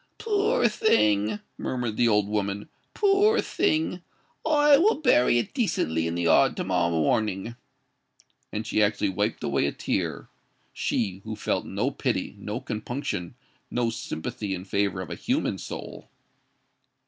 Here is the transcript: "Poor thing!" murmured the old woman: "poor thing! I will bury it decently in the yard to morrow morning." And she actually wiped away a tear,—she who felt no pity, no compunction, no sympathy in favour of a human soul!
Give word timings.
"Poor 0.17 0.67
thing!" 0.67 1.41
murmured 1.59 1.95
the 1.95 2.07
old 2.07 2.27
woman: 2.27 2.67
"poor 2.95 3.39
thing! 3.39 4.01
I 4.43 4.75
will 4.79 4.95
bury 4.99 5.37
it 5.37 5.53
decently 5.53 6.07
in 6.07 6.15
the 6.15 6.23
yard 6.23 6.57
to 6.57 6.63
morrow 6.63 6.89
morning." 6.89 7.55
And 8.51 8.65
she 8.65 8.81
actually 8.81 9.09
wiped 9.09 9.43
away 9.43 9.67
a 9.67 9.71
tear,—she 9.71 11.21
who 11.23 11.35
felt 11.35 11.67
no 11.67 11.91
pity, 11.91 12.35
no 12.39 12.59
compunction, 12.59 13.35
no 13.69 13.91
sympathy 13.91 14.55
in 14.55 14.65
favour 14.65 15.01
of 15.01 15.11
a 15.11 15.15
human 15.15 15.59
soul! 15.59 16.09